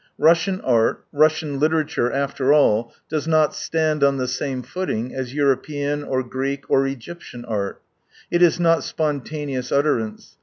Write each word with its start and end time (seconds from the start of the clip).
Russian 0.17 0.61
art, 0.61 1.05
Russian 1.11 1.59
literature 1.59 2.11
after 2.11 2.51
all 2.51 2.91
does 3.07 3.27
not 3.27 3.53
stand 3.53 4.03
on 4.03 4.17
the 4.17 4.27
same 4.27 4.63
footing 4.63 5.13
as 5.13 5.35
European 5.35 6.03
or 6.03 6.23
Greek 6.23 6.63
or 6.69 6.87
Egyptian 6.87 7.45
art. 7.45 7.83
It 8.31 8.41
is 8.41 8.59
not 8.59 8.83
spontaneous 8.83 9.71
utterance. 9.71 10.37